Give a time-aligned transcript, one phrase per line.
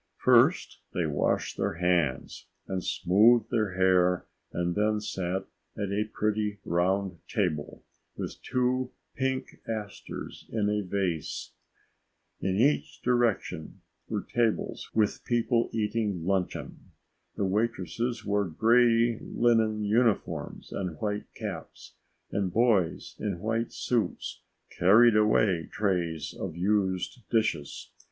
[0.17, 5.45] First they washed their hands and smoothed their hair and then sat
[5.77, 7.83] at a pretty round table
[8.17, 11.51] with two pink asters in a vase.
[12.39, 16.79] In every direction were tables with people eating luncheon.
[17.35, 21.93] The waitresses wore gray linen uniforms and white caps,
[22.31, 24.41] and boys in white suits
[24.75, 27.91] carried away trays of used dishes.